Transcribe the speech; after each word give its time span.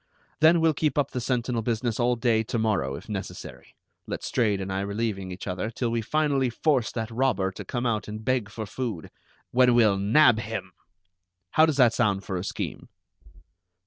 Then 0.39 0.61
we'll 0.61 0.73
keep 0.73 0.97
up 0.97 1.11
the 1.11 1.21
sentinel 1.21 1.61
business 1.61 1.99
all 1.99 2.15
day 2.15 2.41
to 2.45 2.57
morrow, 2.57 2.95
if 2.95 3.07
necessary, 3.07 3.75
Letstrayed 4.07 4.59
and 4.59 4.73
I 4.73 4.79
relieving 4.79 5.31
each 5.31 5.45
other, 5.45 5.69
till 5.69 5.91
we 5.91 6.01
finally 6.01 6.49
force 6.49 6.91
that 6.93 7.11
robber 7.11 7.51
to 7.51 7.63
come 7.63 7.85
out 7.85 8.07
and 8.07 8.25
beg 8.25 8.49
for 8.49 8.65
food, 8.65 9.11
when 9.51 9.75
we'll 9.75 9.99
nab 9.99 10.39
him! 10.39 10.71
How 11.51 11.67
does 11.67 11.77
that 11.77 11.93
sound 11.93 12.23
for 12.23 12.35
a 12.35 12.43
scheme?" 12.43 12.89